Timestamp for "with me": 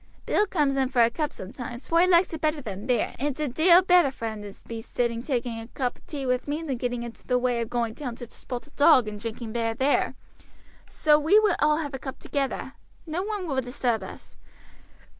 6.25-6.63